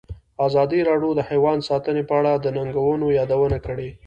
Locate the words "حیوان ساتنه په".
1.29-2.13